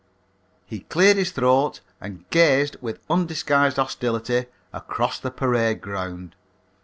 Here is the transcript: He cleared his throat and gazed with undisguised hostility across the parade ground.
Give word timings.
He 0.65 0.79
cleared 0.79 1.17
his 1.17 1.29
throat 1.29 1.81
and 1.99 2.27
gazed 2.31 2.75
with 2.81 3.03
undisguised 3.07 3.75
hostility 3.75 4.47
across 4.73 5.19
the 5.19 5.29
parade 5.29 5.79
ground. 5.81 6.33